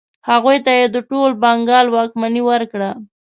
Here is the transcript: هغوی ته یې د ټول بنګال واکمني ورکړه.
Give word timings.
هغوی 0.29 0.57
ته 0.65 0.71
یې 0.79 0.85
د 0.95 0.97
ټول 1.09 1.29
بنګال 1.43 1.85
واکمني 1.89 2.41
ورکړه. 2.49 2.89